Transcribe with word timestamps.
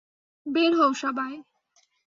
বের 0.45 0.71
হও 0.75 0.91
সবাই। 0.93 1.33